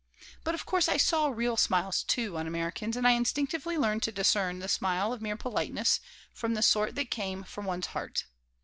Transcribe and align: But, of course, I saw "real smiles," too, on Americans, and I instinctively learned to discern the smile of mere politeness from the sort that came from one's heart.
But, 0.43 0.55
of 0.55 0.65
course, 0.65 0.89
I 0.89 0.97
saw 0.97 1.27
"real 1.27 1.55
smiles," 1.55 2.01
too, 2.01 2.35
on 2.35 2.47
Americans, 2.47 2.97
and 2.97 3.07
I 3.07 3.11
instinctively 3.11 3.77
learned 3.77 4.01
to 4.01 4.11
discern 4.11 4.57
the 4.57 4.67
smile 4.67 5.13
of 5.13 5.21
mere 5.21 5.37
politeness 5.37 5.99
from 6.33 6.55
the 6.55 6.63
sort 6.63 6.95
that 6.95 7.11
came 7.11 7.43
from 7.43 7.65
one's 7.65 7.85
heart. 7.85 8.23